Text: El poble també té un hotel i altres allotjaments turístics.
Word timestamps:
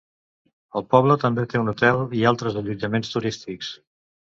El 0.81 0.85
poble 0.93 1.19
també 1.25 1.45
té 1.53 1.61
un 1.67 1.71
hotel 1.75 2.03
i 2.23 2.27
altres 2.33 2.61
allotjaments 2.65 3.17
turístics. 3.17 3.75